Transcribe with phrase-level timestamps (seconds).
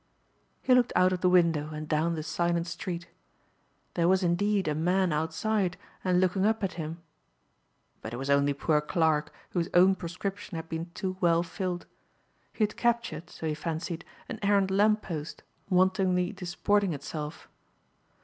[0.63, 3.07] He looked out of the window and down the silent street.
[3.93, 7.03] There was indeed a man outside and looking up at him.
[8.01, 11.85] But it was only poor Clarke whose own prescription had been too well filled.
[12.51, 17.47] He had captured, so he fancied, an errant lamppost wantonly disporting itself.